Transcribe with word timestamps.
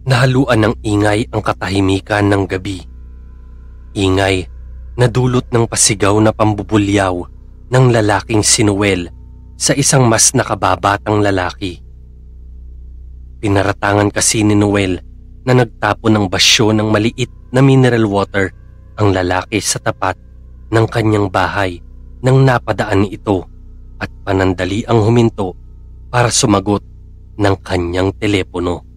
Nahaluan 0.00 0.64
ng 0.64 0.74
ingay 0.80 1.28
ang 1.28 1.44
katahimikan 1.44 2.24
ng 2.24 2.48
gabi. 2.48 2.80
Ingay 3.92 4.48
na 4.96 5.06
dulot 5.12 5.44
ng 5.52 5.68
pasigaw 5.68 6.16
na 6.24 6.32
pambubulyaw 6.32 7.20
ng 7.68 7.84
lalaking 7.92 8.40
si 8.40 8.64
Noel 8.64 9.12
sa 9.60 9.76
isang 9.76 10.08
mas 10.08 10.32
nakababatang 10.32 11.20
lalaki. 11.20 11.84
Pinaratangan 13.44 14.08
kasi 14.08 14.40
ni 14.40 14.56
Noel 14.56 15.04
na 15.44 15.52
nagtapo 15.52 16.08
ng 16.08 16.32
basyo 16.32 16.72
ng 16.72 16.88
maliit 16.88 17.28
na 17.52 17.60
mineral 17.60 18.08
water 18.08 18.48
ang 18.96 19.12
lalaki 19.12 19.60
sa 19.60 19.84
tapat 19.84 20.16
ng 20.72 20.86
kanyang 20.88 21.28
bahay 21.28 21.76
nang 22.24 22.40
napadaan 22.40 23.04
ito 23.04 23.44
at 24.00 24.08
panandali 24.24 24.80
ang 24.88 25.04
huminto 25.04 25.52
para 26.08 26.32
sumagot 26.32 26.80
ng 27.36 27.54
kanyang 27.60 28.16
telepono. 28.16 28.89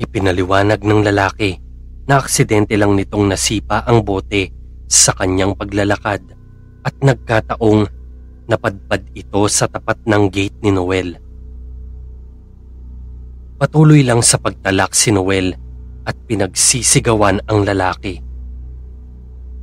Ipinaliwanag 0.00 0.80
ng 0.80 1.00
lalaki 1.12 1.60
na 2.08 2.16
aksidente 2.16 2.72
lang 2.80 2.96
nitong 2.96 3.28
nasipa 3.28 3.84
ang 3.84 4.00
bote 4.00 4.48
sa 4.88 5.12
kanyang 5.12 5.52
paglalakad 5.52 6.24
at 6.80 6.94
nagkataong 7.04 7.84
napadpad 8.48 9.04
ito 9.12 9.44
sa 9.52 9.68
tapat 9.68 10.00
ng 10.08 10.32
gate 10.32 10.56
ni 10.64 10.72
Noel. 10.72 11.20
Patuloy 13.60 14.00
lang 14.00 14.24
sa 14.24 14.40
pagtalak 14.40 14.96
si 14.96 15.12
Noel 15.12 15.52
at 16.08 16.16
pinagsisigawan 16.24 17.44
ang 17.44 17.68
lalaki. 17.68 18.24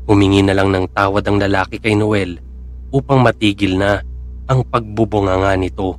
Humingi 0.06 0.46
na 0.46 0.54
lang 0.54 0.70
ng 0.70 0.86
tawad 0.94 1.26
ang 1.26 1.42
lalaki 1.42 1.82
kay 1.82 1.98
Noel 1.98 2.38
upang 2.94 3.26
matigil 3.26 3.74
na 3.74 4.06
ang 4.46 4.62
pagbubunganga 4.70 5.58
nito. 5.58 5.98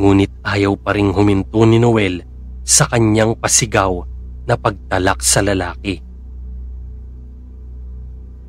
Ngunit 0.00 0.32
ayaw 0.48 0.80
pa 0.80 0.96
ring 0.96 1.12
huminto 1.12 1.60
ni 1.68 1.76
Noel 1.76 2.29
sa 2.70 2.86
kanyang 2.86 3.34
pasigaw 3.34 4.06
na 4.46 4.54
pagtalak 4.54 5.26
sa 5.26 5.42
lalaki. 5.42 5.98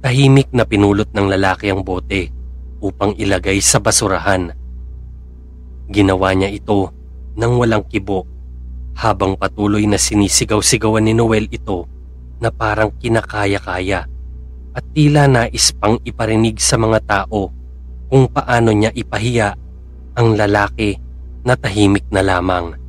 Tahimik 0.06 0.54
na 0.54 0.62
pinulot 0.62 1.10
ng 1.10 1.26
lalaki 1.26 1.74
ang 1.74 1.82
bote 1.82 2.30
upang 2.86 3.18
ilagay 3.18 3.58
sa 3.58 3.82
basurahan. 3.82 4.54
Ginawa 5.90 6.38
niya 6.38 6.54
ito 6.54 6.94
nang 7.34 7.58
walang 7.58 7.82
kibo 7.90 8.30
habang 8.94 9.34
patuloy 9.34 9.90
na 9.90 9.98
sinisigaw-sigawan 9.98 11.02
ni 11.02 11.18
Noel 11.18 11.50
ito 11.50 11.90
na 12.38 12.54
parang 12.54 12.94
kinakaya-kaya 13.02 14.06
at 14.72 14.86
tila 14.94 15.26
nais 15.26 15.74
pang 15.74 15.98
iparinig 16.06 16.62
sa 16.62 16.78
mga 16.78 17.00
tao 17.10 17.50
kung 18.06 18.30
paano 18.30 18.70
niya 18.70 18.94
ipahiya 18.94 19.50
ang 20.14 20.38
lalaki 20.38 20.98
na 21.42 21.58
tahimik 21.58 22.06
na 22.14 22.22
lamang. 22.22 22.81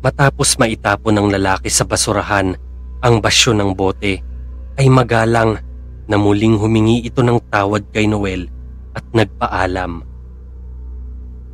Matapos 0.00 0.56
maitapon 0.56 1.12
ng 1.12 1.28
lalaki 1.36 1.68
sa 1.68 1.84
basurahan 1.84 2.56
ang 3.04 3.14
basyo 3.20 3.52
ng 3.52 3.76
bote, 3.76 4.24
ay 4.80 4.88
magalang 4.88 5.60
na 6.08 6.16
muling 6.16 6.56
humingi 6.56 7.04
ito 7.04 7.20
ng 7.20 7.36
tawad 7.52 7.84
kay 7.92 8.08
Noel 8.08 8.48
at 8.96 9.04
nagpaalam. 9.12 10.00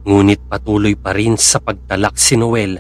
Ngunit 0.07 0.47
patuloy 0.47 0.95
pa 0.95 1.11
rin 1.11 1.35
sa 1.35 1.59
pagtalak 1.59 2.15
si 2.15 2.39
Noel 2.39 2.79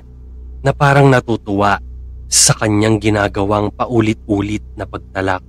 na 0.62 0.70
parang 0.70 1.10
natutuwa 1.10 1.82
sa 2.30 2.54
kanyang 2.54 3.02
ginagawang 3.02 3.74
paulit-ulit 3.74 4.62
na 4.78 4.86
pagtalak. 4.86 5.42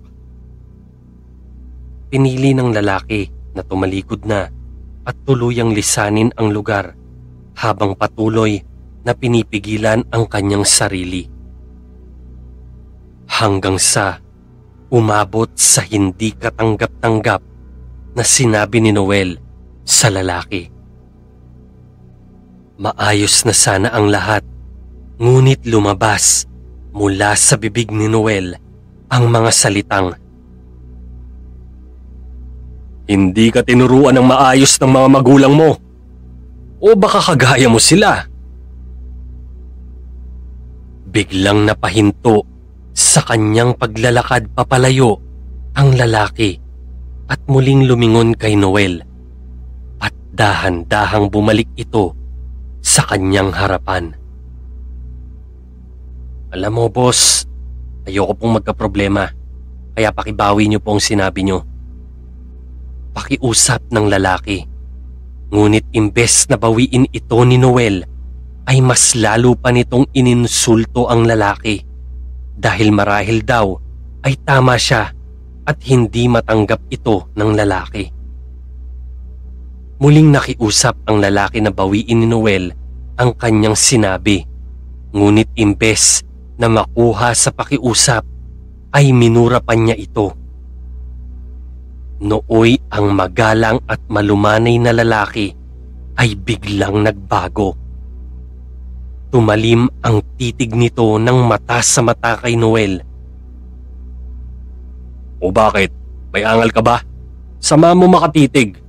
Pinili 2.10 2.58
ng 2.58 2.73
lalaki 2.73 3.30
na 3.54 3.62
tumalikod 3.62 4.26
na 4.26 4.50
at 5.06 5.16
tuluyang 5.30 5.78
lisanin 5.78 6.34
ang 6.42 6.50
lugar 6.50 6.98
habang 7.54 7.94
patuloy 7.94 8.66
na 9.08 9.16
pinipigilan 9.16 10.04
ang 10.12 10.28
kanyang 10.28 10.68
sarili. 10.68 11.24
Hanggang 13.32 13.80
sa 13.80 14.20
umabot 14.92 15.48
sa 15.56 15.80
hindi 15.88 16.36
katanggap-tanggap 16.36 17.42
na 18.20 18.23
sinabi 18.28 18.84
ni 18.84 18.92
Noel 18.92 19.40
sa 19.88 20.12
lalaki. 20.12 20.67
Maayos 22.78 23.48
na 23.48 23.56
sana 23.56 23.96
ang 23.96 24.12
lahat, 24.12 24.44
ngunit 25.23 25.64
lumabas 25.64 26.44
mula 26.92 27.32
sa 27.40 27.56
bibig 27.56 27.88
ni 27.96 28.12
Noel 28.12 28.60
ang 29.08 29.32
mga 29.32 29.52
salitang 29.56 30.20
Hindi 33.08 33.48
ka 33.56 33.64
tinuruan 33.64 34.20
ng 34.20 34.28
maayos 34.28 34.76
ng 34.84 34.92
mga 34.92 35.08
magulang 35.08 35.56
mo. 35.56 35.80
O 36.84 36.92
baka 36.92 37.23
kagaya 37.23 37.72
mo 37.72 37.80
sila. 37.80 38.28
Biglang 41.17 41.66
napahinto 41.66 42.45
sa 42.94 43.26
kanyang 43.26 43.73
paglalakad 43.73 44.54
papalayo 44.54 45.17
ang 45.73 45.98
lalaki 45.98 46.61
at 47.26 47.42
muling 47.50 47.89
lumingon 47.89 48.38
kay 48.38 48.54
Noel 48.54 49.02
at 49.98 50.14
dahan-dahang 50.38 51.33
bumalik 51.33 51.73
ito 51.73 52.14
sa 52.86 53.02
kanyang 53.10 53.50
harapan. 53.50 54.14
Alam 56.54 56.78
mo 56.78 56.86
boss, 56.86 57.49
ayoko 58.05 58.38
pong 58.38 58.61
magka-problema 58.61 59.26
kaya 59.98 60.14
pakibawi 60.14 60.70
niyo 60.70 60.86
pong 60.86 61.02
sinabi 61.02 61.49
niyo. 61.49 61.66
Pakiusap 63.17 63.89
ng 63.89 64.05
lalaki. 64.05 64.70
Ngunit 65.49 65.89
imbes 65.98 66.45
na 66.45 66.61
bawiin 66.61 67.10
ito 67.10 67.42
ni 67.42 67.58
Noel, 67.58 68.05
ay 68.67 68.83
mas 68.83 69.16
lalo 69.16 69.55
pa 69.55 69.72
nitong 69.72 70.11
ininsulto 70.11 71.08
ang 71.08 71.23
lalaki 71.23 71.80
dahil 72.52 72.92
marahil 72.92 73.48
daw 73.48 73.80
ay 74.28 74.36
tama 74.44 74.76
siya 74.76 75.08
at 75.64 75.78
hindi 75.88 76.28
matanggap 76.28 76.83
ito 76.92 77.32
ng 77.32 77.50
lalaki. 77.55 78.11
Muling 80.04 80.30
nakiusap 80.30 81.08
ang 81.08 81.23
lalaki 81.23 81.64
na 81.64 81.72
bawiin 81.72 82.20
ni 82.22 82.28
Noel 82.28 82.76
ang 83.16 83.33
kanyang 83.33 83.73
sinabi 83.73 84.44
ngunit 85.16 85.55
imbes 85.55 86.28
na 86.60 86.67
makuha 86.67 87.32
sa 87.32 87.55
pakiusap 87.55 88.28
ay 88.92 89.16
minura 89.16 89.64
pa 89.64 89.80
niya 89.80 89.95
ito. 89.95 90.36
Nooy 92.20 92.82
ang 92.92 93.16
magalang 93.16 93.80
at 93.88 94.02
malumanay 94.11 94.76
na 94.82 94.92
lalaki 94.92 95.54
ay 96.17 96.34
biglang 96.36 97.05
nagbago 97.05 97.86
Tumalim 99.27 99.92
ang 99.99 100.23
titig 100.39 100.71
nito 100.71 101.20
ng 101.20 101.39
mata 101.43 101.83
sa 101.83 101.99
mata 101.99 102.39
kay 102.39 102.55
Noel. 102.55 103.04
O 105.43 105.52
bakit? 105.52 105.92
May 106.32 106.48
angal 106.48 106.71
ka 106.71 106.80
ba? 106.80 106.98
Sama 107.60 107.92
mo 107.92 108.08
makatitig. 108.08 108.80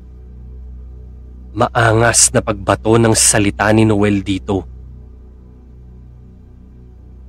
Maangas 1.58 2.30
na 2.30 2.38
pagbato 2.38 2.94
ng 2.94 3.12
salita 3.18 3.66
ni 3.74 3.82
Noel 3.82 4.22
dito. 4.22 4.62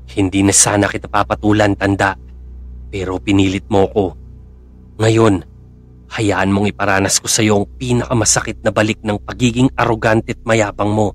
Hindi 0.09 0.45
na 0.45 0.53
sana 0.53 0.85
kita 0.85 1.09
papatulan 1.09 1.73
tanda, 1.73 2.13
pero 2.93 3.17
pinilit 3.17 3.65
mo 3.73 3.89
ko. 3.89 4.05
Ngayon, 5.01 5.41
hayaan 6.13 6.49
mong 6.53 6.69
iparanas 6.69 7.21
ko 7.21 7.29
sa 7.29 7.41
iyo 7.45 7.61
ang 7.61 7.67
pinakamasakit 7.77 8.61
na 8.65 8.73
balik 8.73 9.01
ng 9.01 9.17
pagiging 9.21 9.69
arrogante 9.77 10.33
at 10.33 10.41
mayabang 10.45 10.93
mo. 10.93 11.13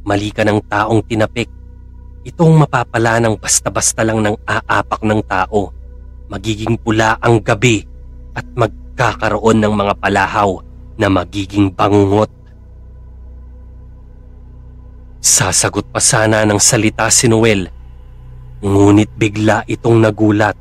Mali 0.00 0.32
ka 0.32 0.46
ng 0.48 0.64
taong 0.64 1.04
tinapik. 1.04 1.52
Itong 2.24 2.56
mapapala 2.56 3.20
ng 3.20 3.36
basta-basta 3.36 4.00
lang 4.04 4.24
ng 4.24 4.36
aapak 4.48 5.04
ng 5.04 5.20
tao. 5.24 5.72
Magiging 6.32 6.80
pula 6.80 7.20
ang 7.20 7.40
gabi 7.40 7.84
at 8.32 8.46
magkakaroon 8.56 9.60
ng 9.60 9.72
mga 9.76 9.94
palahaw 10.00 10.60
na 10.96 11.08
magiging 11.12 11.72
bangungot. 11.72 12.28
Sasagot 15.20 15.84
pa 15.92 16.00
sana 16.00 16.48
ng 16.48 16.56
salita 16.56 17.08
si 17.12 17.28
Noel, 17.28 17.68
ngunit 18.64 19.12
bigla 19.20 19.68
itong 19.68 20.00
nagulat 20.00 20.56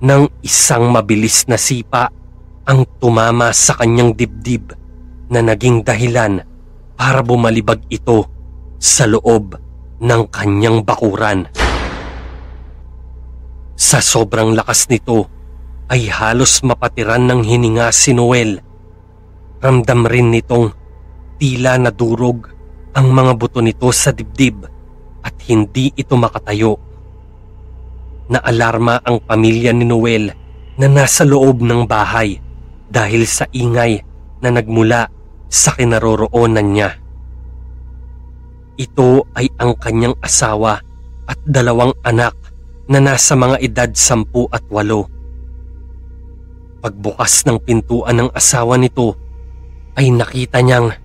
nang 0.00 0.32
isang 0.40 0.88
mabilis 0.88 1.44
na 1.44 1.60
sipa 1.60 2.08
ang 2.64 2.88
tumama 2.96 3.52
sa 3.52 3.76
kanyang 3.76 4.16
dibdib 4.16 4.72
na 5.28 5.44
naging 5.44 5.84
dahilan 5.84 6.40
para 6.96 7.20
bumalibag 7.20 7.84
ito 7.92 8.39
sa 8.80 9.04
loob 9.04 9.60
ng 10.00 10.22
kanyang 10.32 10.80
bakuran. 10.80 11.44
Sa 13.76 14.00
sobrang 14.00 14.56
lakas 14.56 14.88
nito 14.88 15.28
ay 15.92 16.08
halos 16.08 16.64
mapatiran 16.64 17.28
ng 17.28 17.40
hininga 17.44 17.92
si 17.92 18.16
Noel. 18.16 18.64
Ramdam 19.60 20.08
rin 20.08 20.32
nitong 20.32 20.72
tila 21.36 21.76
nadurog 21.76 22.48
ang 22.96 23.12
mga 23.12 23.32
buto 23.36 23.60
nito 23.60 23.92
sa 23.92 24.16
dibdib 24.16 24.64
at 25.20 25.36
hindi 25.48 25.92
ito 25.92 26.16
makatayo. 26.16 26.80
Naalarma 28.32 29.04
ang 29.04 29.20
pamilya 29.20 29.76
ni 29.76 29.84
Noel 29.84 30.32
na 30.80 30.86
nasa 30.88 31.28
loob 31.28 31.60
ng 31.60 31.84
bahay 31.84 32.40
dahil 32.88 33.28
sa 33.28 33.44
ingay 33.52 34.00
na 34.40 34.48
nagmula 34.48 35.12
sa 35.50 35.76
kinaroroonan 35.76 36.68
niya. 36.72 36.99
Ito 38.80 39.28
ay 39.36 39.52
ang 39.60 39.76
kanyang 39.76 40.16
asawa 40.24 40.80
at 41.28 41.36
dalawang 41.44 41.92
anak 42.00 42.32
na 42.88 42.96
nasa 42.96 43.36
mga 43.36 43.60
edad 43.60 43.90
sampu 43.92 44.48
at 44.48 44.64
walo. 44.72 45.04
Pagbukas 46.80 47.44
ng 47.44 47.60
pintuan 47.60 48.16
ng 48.24 48.30
asawa 48.32 48.80
nito 48.80 49.20
ay 50.00 50.08
nakita 50.08 50.64
niyang 50.64 50.96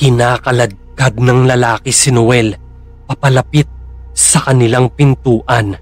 kinakaladkad 0.00 1.20
ng 1.20 1.44
lalaki 1.44 1.92
si 1.92 2.08
Noel 2.08 2.56
papalapit 3.04 3.68
sa 4.16 4.40
kanilang 4.40 4.88
pintuan. 4.96 5.76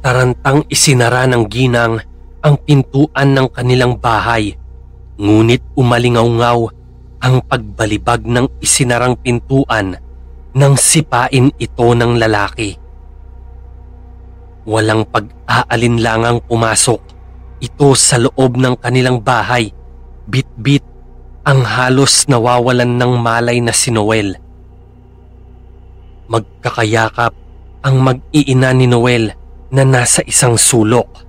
Tarantang 0.00 0.64
isinara 0.72 1.28
ng 1.28 1.44
ginang 1.52 2.00
ang 2.40 2.56
pintuan 2.56 3.36
ng 3.36 3.52
kanilang 3.52 4.00
bahay 4.00 4.56
ngunit 5.20 5.60
umalingaw-ngaw 5.76 6.72
ang 7.24 7.40
pagbalibag 7.40 8.28
ng 8.28 8.60
isinarang 8.60 9.16
pintuan 9.16 9.96
nang 10.52 10.76
sipain 10.76 11.48
ito 11.56 11.88
ng 11.96 12.20
lalaki. 12.20 12.76
Walang 14.68 15.08
pag-aalinlangang 15.08 16.44
pumasok 16.44 17.00
ito 17.64 17.96
sa 17.96 18.20
loob 18.20 18.60
ng 18.60 18.76
kanilang 18.76 19.24
bahay. 19.24 19.72
Bit-bit 20.28 20.84
ang 21.48 21.64
halos 21.64 22.28
nawawalan 22.28 23.00
ng 23.00 23.12
malay 23.16 23.64
na 23.64 23.72
si 23.72 23.88
Noel. 23.88 24.36
Magkakayakap 26.28 27.32
ang 27.84 27.96
mag-iina 28.04 28.76
ni 28.76 28.84
Noel 28.84 29.32
na 29.72 29.84
nasa 29.84 30.20
isang 30.28 30.60
sulok. 30.60 31.24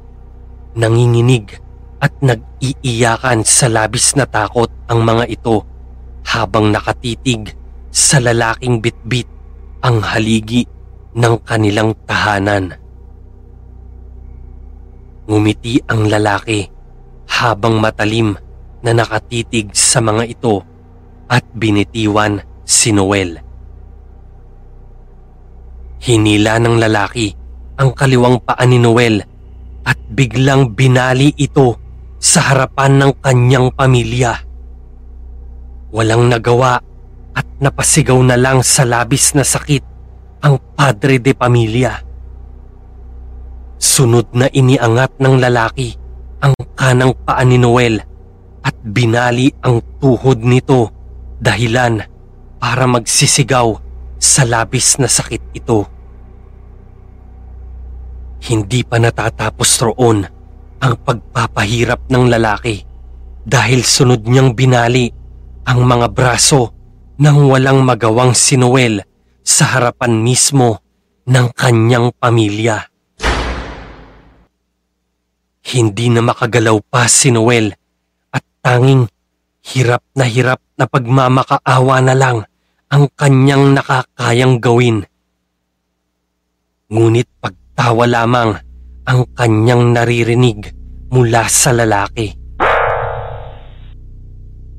Nanginginig 0.76 1.56
at 2.04 2.12
nag-iiyakan 2.20 3.48
sa 3.48 3.72
labis 3.72 4.12
na 4.20 4.28
takot 4.28 4.68
ang 4.92 5.00
mga 5.08 5.32
ito 5.32 5.75
habang 6.26 6.74
nakatitig 6.74 7.54
sa 7.94 8.20
lalaking 8.20 8.82
bitbit 8.82 9.30
ang 9.86 10.02
haligi 10.02 10.66
ng 11.16 11.36
kanilang 11.46 11.96
tahanan. 12.04 12.76
Ngumiti 15.26 15.82
ang 15.90 16.06
lalaki 16.06 16.68
habang 17.30 17.82
matalim 17.82 18.38
na 18.86 18.92
nakatitig 18.94 19.74
sa 19.74 20.04
mga 20.04 20.24
ito 20.30 20.62
at 21.26 21.42
binitiwan 21.58 22.42
si 22.62 22.94
Noel. 22.94 23.42
Hinila 26.06 26.62
ng 26.62 26.78
lalaki 26.78 27.34
ang 27.82 27.98
kaliwang 27.98 28.46
paa 28.46 28.62
ni 28.70 28.78
Noel 28.78 29.26
at 29.86 29.98
biglang 30.14 30.78
binali 30.78 31.34
ito 31.34 31.82
sa 32.22 32.54
harapan 32.54 33.02
ng 33.02 33.12
kanyang 33.22 33.74
pamilya. 33.74 34.34
Walang 35.96 36.28
nagawa 36.28 36.84
at 37.32 37.48
napasigaw 37.64 38.20
na 38.20 38.36
lang 38.36 38.60
sa 38.68 38.84
labis 38.84 39.32
na 39.32 39.48
sakit 39.48 39.80
ang 40.44 40.60
padre 40.76 41.24
de 41.24 41.32
pamilya. 41.32 42.04
Sunod 43.80 44.36
na 44.36 44.52
iniangat 44.52 45.16
ng 45.24 45.40
lalaki 45.40 45.96
ang 46.44 46.52
kanang 46.76 47.16
paa 47.16 47.40
ni 47.48 47.56
Noel 47.56 48.04
at 48.60 48.76
binali 48.84 49.56
ang 49.64 49.80
tuhod 50.04 50.44
nito 50.44 50.92
dahilan 51.40 52.04
para 52.60 52.92
magsisigaw 52.92 53.80
sa 54.20 54.44
labis 54.44 55.00
na 55.00 55.08
sakit 55.08 55.44
ito. 55.56 55.88
Hindi 58.44 58.84
pa 58.84 59.00
natatapos 59.00 59.72
roon 59.80 60.28
ang 60.84 60.94
pagpapahirap 61.08 62.12
ng 62.12 62.26
lalaki 62.36 62.84
dahil 63.48 63.80
sunod 63.80 64.28
niyang 64.28 64.52
binali 64.52 65.08
ang 65.66 65.82
mga 65.82 66.14
braso 66.14 66.72
nang 67.18 67.50
walang 67.50 67.82
magawang 67.82 68.38
si 68.38 68.56
Noel 68.56 69.02
sa 69.42 69.78
harapan 69.78 70.22
mismo 70.22 70.82
ng 71.26 71.50
kanyang 71.58 72.14
pamilya. 72.14 72.86
Hindi 75.66 76.14
na 76.14 76.22
makagalaw 76.22 76.78
pa 76.86 77.10
si 77.10 77.34
Noel 77.34 77.74
at 78.30 78.46
tanging 78.62 79.10
hirap 79.66 80.06
na 80.14 80.30
hirap 80.30 80.62
na 80.78 80.86
pagmamakaawa 80.86 81.98
na 82.06 82.14
lang 82.14 82.38
ang 82.94 83.10
kanyang 83.18 83.74
nakakayang 83.74 84.62
gawin. 84.62 85.02
Ngunit 86.94 87.26
pagtawa 87.42 88.06
lamang 88.06 88.62
ang 89.10 89.22
kanyang 89.34 89.98
naririnig 89.98 90.70
mula 91.10 91.50
sa 91.50 91.74
lalaki. 91.74 92.45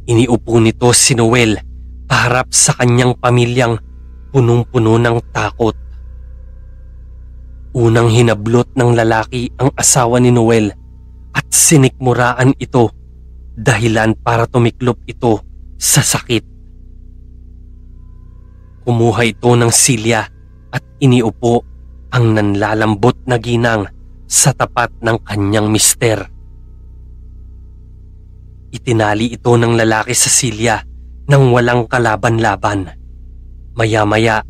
Iniupo 0.06 0.62
nito 0.62 0.94
si 0.94 1.18
Noel 1.18 1.58
paharap 2.06 2.54
sa 2.54 2.78
kanyang 2.78 3.18
pamilyang 3.18 3.74
punong-puno 4.30 5.02
ng 5.02 5.18
takot. 5.34 5.74
Unang 7.74 8.14
hinablot 8.14 8.70
ng 8.78 8.94
lalaki 8.94 9.50
ang 9.58 9.74
asawa 9.74 10.22
ni 10.22 10.30
Noel 10.30 10.70
at 11.34 11.50
sinikmuraan 11.50 12.54
ito 12.62 12.94
dahilan 13.58 14.14
para 14.22 14.46
tumiklop 14.46 15.02
ito 15.10 15.42
sa 15.74 16.06
sakit. 16.06 16.46
Kumuha 18.86 19.26
ito 19.26 19.50
ng 19.58 19.74
silya 19.74 20.22
at 20.70 20.86
iniupo 21.02 21.66
ang 22.14 22.30
nanlalambot 22.30 23.26
na 23.26 23.42
ginang 23.42 23.90
sa 24.30 24.54
tapat 24.54 24.94
ng 25.02 25.18
kanyang 25.26 25.66
mister. 25.66 26.35
Itinali 28.72 29.38
ito 29.38 29.54
ng 29.54 29.78
lalaki 29.78 30.12
sa 30.12 30.30
silya 30.30 30.76
nang 31.26 31.50
walang 31.54 31.86
kalaban-laban. 31.86 32.90
Maya-maya 33.76 34.42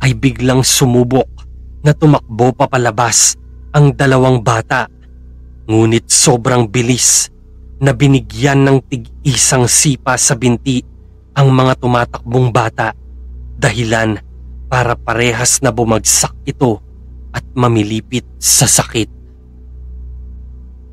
ay 0.00 0.14
biglang 0.14 0.62
sumubok 0.62 1.28
na 1.82 1.92
tumakbo 1.92 2.54
papalabas 2.54 3.34
ang 3.74 3.92
dalawang 3.92 4.40
bata. 4.40 4.86
Ngunit 5.68 6.08
sobrang 6.08 6.64
bilis 6.68 7.28
na 7.78 7.92
binigyan 7.92 8.64
ng 8.64 8.78
tig-isang 8.88 9.68
sipa 9.68 10.16
sa 10.16 10.34
binti 10.34 10.80
ang 11.36 11.52
mga 11.52 11.78
tumatakbong 11.78 12.50
bata 12.50 12.96
dahilan 13.58 14.18
para 14.66 14.94
parehas 14.94 15.60
na 15.62 15.70
bumagsak 15.70 16.34
ito 16.46 16.80
at 17.34 17.44
mamilipit 17.54 18.24
sa 18.38 18.66
sakit. 18.66 19.17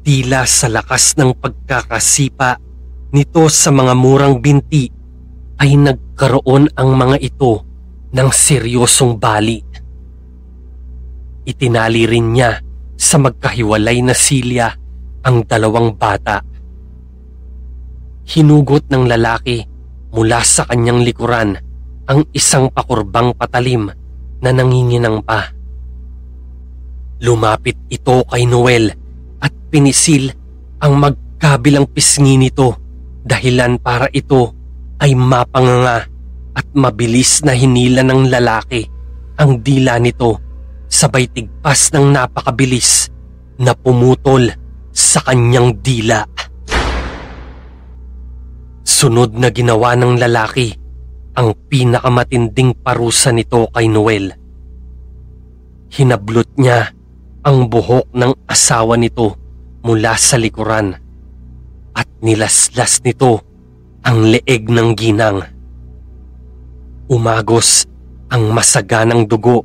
Tila 0.06 0.46
sa 0.46 0.69
lakas 0.69 1.18
ng 1.18 1.34
pagkakasipa 1.34 2.62
nito 3.10 3.50
sa 3.50 3.74
mga 3.74 3.98
murang 3.98 4.38
binti 4.38 4.86
ay 5.57 5.74
nagkaroon 5.81 6.69
ang 6.78 6.94
mga 6.94 7.18
ito 7.25 7.66
ng 8.13 8.30
seryosong 8.30 9.18
bali. 9.18 9.66
Itinali 11.42 12.06
rin 12.06 12.38
niya 12.38 12.54
sa 12.94 13.18
magkahiwalay 13.18 14.06
na 14.06 14.14
silya 14.14 14.69
ang 15.26 15.42
dalawang 15.42 15.97
bata. 15.97 16.45
Hinugot 18.30 18.85
ng 18.94 19.09
lalaki 19.09 19.66
mula 20.14 20.45
sa 20.45 20.69
kanyang 20.69 21.02
likuran 21.02 21.57
ang 22.06 22.21
isang 22.30 22.69
pakurbang 22.69 23.33
patalim 23.33 23.90
na 24.38 24.54
nanginginang 24.54 25.26
pa. 25.26 25.50
Lumapit 27.26 27.90
ito 27.90 28.21
kay 28.30 28.45
Noel 28.45 29.05
pinisil 29.76 30.32
ang 30.80 30.96
magkabilang 30.96 31.84
pisngi 31.92 32.40
nito 32.40 32.80
dahilan 33.28 33.76
para 33.76 34.08
ito 34.16 34.56
ay 35.04 35.12
mapanganga 35.20 36.08
at 36.56 36.68
mabilis 36.72 37.44
na 37.44 37.52
hinila 37.52 38.00
ng 38.08 38.32
lalaki 38.32 38.88
ang 39.36 39.60
dila 39.60 40.00
nito 40.00 40.40
sabay 40.88 41.28
tigpas 41.28 41.92
ng 41.92 42.08
napakabilis 42.08 43.12
na 43.60 43.76
pumutol 43.76 44.48
sa 44.96 45.20
kanyang 45.28 45.76
dila. 45.84 46.24
Sunod 48.88 49.36
na 49.36 49.52
ginawa 49.52 50.00
ng 50.00 50.16
lalaki 50.16 50.72
ang 51.36 51.52
pinakamatinding 51.68 52.80
parusa 52.80 53.36
nito 53.36 53.68
kay 53.76 53.92
Noel. 53.92 54.32
Hinablot 55.92 56.56
niya 56.56 56.96
ang 57.44 57.68
buhok 57.68 58.16
ng 58.16 58.32
asawa 58.48 58.96
nito 58.96 59.44
mula 59.85 60.18
sa 60.18 60.42
likuran 60.42 60.97
at 61.94 62.09
nilaslas 62.25 63.06
nito 63.06 63.37
ang 64.01 64.25
leeg 64.25 64.65
ng 64.65 64.97
ginang. 64.97 65.45
Umagos 67.06 67.85
ang 68.33 68.49
masaganang 68.49 69.30
dugo 69.30 69.61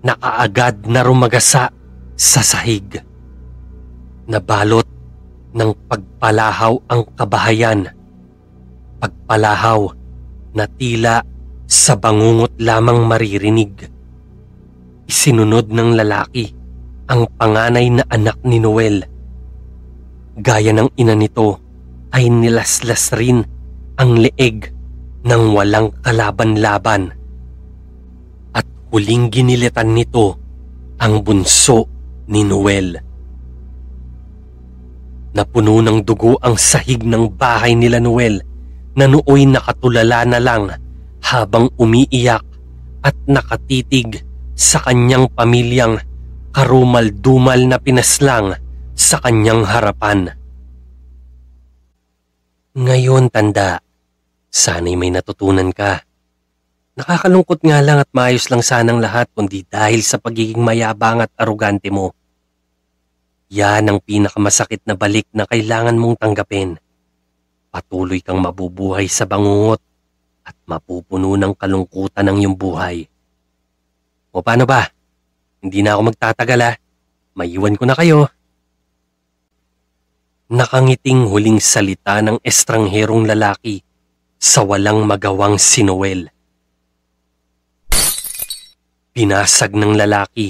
na 0.00 0.16
kaagad 0.16 0.88
na 0.88 1.04
rumagasa 1.04 1.68
sa 2.16 2.40
sahig. 2.40 2.96
Nabalot 4.24 4.88
ng 5.52 5.70
pagpalahaw 5.84 6.80
ang 6.88 7.04
kabahayan. 7.12 7.92
Pagpalahaw 8.98 9.92
na 10.56 10.64
tila 10.64 11.20
sa 11.68 11.92
bangungot 11.92 12.56
lamang 12.56 13.04
maririnig. 13.04 13.84
Isinunod 15.04 15.68
ng 15.68 15.92
lalaki 15.92 16.56
ang 17.08 17.28
panganay 17.36 17.88
na 17.92 18.04
anak 18.08 18.40
ni 18.44 18.60
Noel. 18.60 19.17
Gaya 20.38 20.70
ng 20.70 20.94
ina 20.94 21.18
nito 21.18 21.58
ay 22.14 22.30
nilaslas 22.30 23.10
rin 23.18 23.42
ang 23.98 24.14
leeg 24.14 24.70
nang 25.26 25.50
walang 25.50 25.90
kalaban-laban. 25.98 27.10
At 28.54 28.62
huling 28.94 29.34
ginilitan 29.34 29.98
nito 29.98 30.38
ang 31.02 31.26
bunso 31.26 31.90
ni 32.30 32.46
Noel. 32.46 33.02
Napuno 35.34 35.82
ng 35.82 36.06
dugo 36.06 36.38
ang 36.38 36.54
sahig 36.54 37.02
ng 37.02 37.34
bahay 37.34 37.74
nila 37.74 37.98
Noel 37.98 38.38
na 38.94 39.10
nooy 39.10 39.42
nakatulala 39.42 40.22
na 40.22 40.38
lang 40.38 40.70
habang 41.18 41.66
umiiyak 41.82 42.46
at 43.02 43.14
nakatitig 43.26 44.22
sa 44.54 44.86
kanyang 44.86 45.26
pamilyang 45.34 45.98
karumal-dumal 46.54 47.58
na 47.66 47.78
pinaslang 47.82 48.54
sa 48.98 49.22
kanyang 49.22 49.62
harapan. 49.62 50.34
Ngayon 52.74 53.30
tanda, 53.30 53.78
sana'y 54.50 54.98
may 54.98 55.14
natutunan 55.14 55.70
ka. 55.70 56.02
Nakakalungkot 56.98 57.62
nga 57.62 57.78
lang 57.78 58.02
at 58.02 58.10
maayos 58.10 58.50
lang 58.50 58.58
sanang 58.58 58.98
lahat 58.98 59.30
kundi 59.30 59.62
dahil 59.70 60.02
sa 60.02 60.18
pagiging 60.18 60.58
mayabang 60.58 61.22
at 61.22 61.30
arugante 61.38 61.94
mo. 61.94 62.10
Yan 63.54 63.86
ang 63.86 64.02
pinakamasakit 64.02 64.82
na 64.82 64.98
balik 64.98 65.30
na 65.30 65.46
kailangan 65.46 65.94
mong 65.94 66.18
tanggapin. 66.18 66.74
Patuloy 67.70 68.18
kang 68.18 68.42
mabubuhay 68.42 69.06
sa 69.06 69.30
bangungot 69.30 69.78
at 70.42 70.58
mapupuno 70.66 71.38
ng 71.38 71.54
kalungkutan 71.54 72.26
ng 72.26 72.36
iyong 72.42 72.56
buhay. 72.58 73.06
O 74.34 74.42
paano 74.42 74.66
ba? 74.66 74.90
Hindi 75.62 75.86
na 75.86 75.94
ako 75.94 76.12
magtatagal 76.12 76.60
ah. 76.66 76.74
Maiwan 77.38 77.78
ko 77.78 77.86
na 77.86 77.94
kayo. 77.94 78.37
Nakangiting 80.48 81.28
huling 81.28 81.60
salita 81.60 82.24
ng 82.24 82.40
estrangherong 82.40 83.28
lalaki 83.28 83.84
sa 84.40 84.64
walang 84.64 85.04
magawang 85.04 85.60
si 85.60 85.84
Noel. 85.84 86.32
Pinasag 89.12 89.76
ng 89.76 89.92
lalaki 89.92 90.48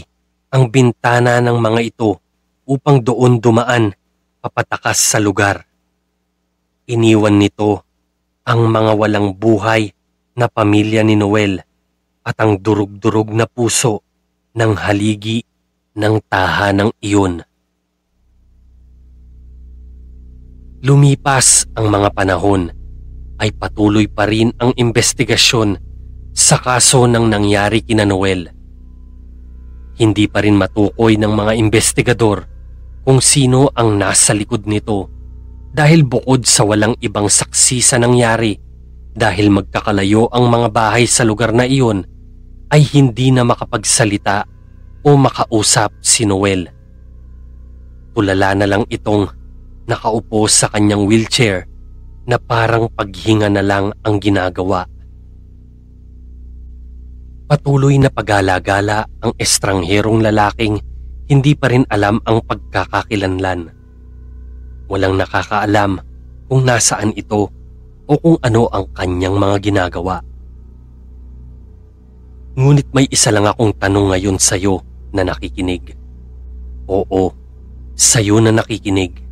ang 0.55 0.71
bintana 0.71 1.43
ng 1.43 1.59
mga 1.59 1.81
ito 1.83 2.15
upang 2.63 3.03
doon 3.03 3.43
dumaan 3.43 3.91
papatakas 4.39 5.03
sa 5.03 5.19
lugar. 5.19 5.67
Iniwan 6.87 7.35
nito 7.35 7.83
ang 8.47 8.71
mga 8.71 8.95
walang 8.95 9.35
buhay 9.35 9.91
na 10.39 10.47
pamilya 10.47 11.03
ni 11.03 11.19
Noel 11.19 11.59
at 12.23 12.39
ang 12.39 12.55
durug-durug 12.55 13.35
na 13.35 13.51
puso 13.51 14.07
ng 14.55 14.79
haligi 14.79 15.43
ng 15.99 16.23
tahanang 16.31 16.95
iyon. 17.03 17.48
Lumipas 20.79 21.67
ang 21.75 21.91
mga 21.91 22.15
panahon 22.15 22.71
ay 23.43 23.51
patuloy 23.51 24.07
pa 24.07 24.31
rin 24.31 24.55
ang 24.63 24.71
investigasyon 24.79 25.75
sa 26.31 26.63
kaso 26.63 27.03
ng 27.11 27.27
nangyari 27.27 27.83
kina 27.83 28.07
Noel. 28.07 28.47
Hindi 29.99 30.31
pa 30.31 30.39
rin 30.39 30.55
matukoy 30.55 31.19
ng 31.19 31.35
mga 31.35 31.59
investigador 31.59 32.47
kung 33.03 33.19
sino 33.19 33.75
ang 33.75 33.99
nasa 33.99 34.31
likod 34.31 34.71
nito 34.71 35.11
dahil 35.75 36.07
bukod 36.07 36.47
sa 36.47 36.63
walang 36.63 36.95
ibang 37.03 37.27
saksi 37.27 37.83
sa 37.83 37.99
nangyari 37.99 38.55
dahil 39.19 39.51
magkakalayo 39.51 40.31
ang 40.31 40.47
mga 40.47 40.71
bahay 40.71 41.11
sa 41.11 41.27
lugar 41.27 41.51
na 41.51 41.67
iyon 41.67 42.07
ay 42.71 42.87
hindi 42.87 43.35
na 43.35 43.43
makapagsalita 43.43 44.47
o 45.03 45.11
makausap 45.19 45.91
si 45.99 46.23
Noel. 46.23 46.71
Tulala 48.15 48.55
na 48.55 48.67
lang 48.71 48.87
itong 48.87 49.38
nakaupo 49.89 50.45
sa 50.47 50.69
kanyang 50.69 51.09
wheelchair 51.09 51.65
na 52.29 52.37
parang 52.37 52.93
paghinga 52.93 53.49
na 53.49 53.65
lang 53.65 53.97
ang 54.05 54.21
ginagawa. 54.21 54.85
Patuloy 57.49 57.97
na 57.97 58.13
pagala-gala 58.13 59.09
ang 59.25 59.33
estrangherong 59.41 60.21
lalaking 60.21 60.85
hindi 61.33 61.57
pa 61.57 61.73
rin 61.73 61.89
alam 61.89 62.21
ang 62.29 62.45
pagkakakilanlan. 62.45 63.73
Walang 64.93 65.17
nakakaalam 65.17 65.97
kung 66.49 66.65
nasaan 66.69 67.17
ito 67.17 67.49
o 68.09 68.13
kung 68.21 68.37
ano 68.45 68.69
ang 68.69 68.89
kanyang 68.93 69.37
mga 69.41 69.57
ginagawa. 69.65 70.21
Ngunit 72.57 72.89
may 72.93 73.09
isa 73.09 73.33
lang 73.33 73.49
akong 73.49 73.73
tanong 73.77 74.13
ngayon 74.13 74.37
sa'yo 74.37 74.85
na 75.17 75.25
nakikinig. 75.25 75.97
Oo, 76.89 77.33
sa'yo 77.97 78.41
na 78.45 78.53
nakikinig. 78.53 79.28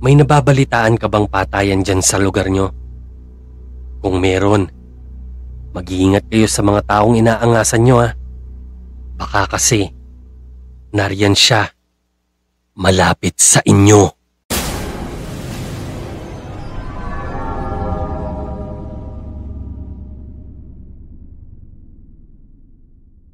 May 0.00 0.16
nababalitaan 0.16 0.96
ka 0.96 1.12
bang 1.12 1.28
patayan 1.28 1.84
dyan 1.84 2.00
sa 2.00 2.16
lugar 2.16 2.48
nyo? 2.48 2.72
Kung 4.00 4.16
meron, 4.16 4.64
mag-iingat 5.76 6.24
kayo 6.32 6.48
sa 6.48 6.64
mga 6.64 6.88
taong 6.88 7.20
inaangasan 7.20 7.84
nyo 7.84 7.96
ha. 8.00 8.16
Baka 9.20 9.44
kasi, 9.56 9.92
nariyan 10.96 11.36
siya, 11.36 11.68
malapit 12.80 13.36
sa 13.36 13.60
inyo. 13.60 14.19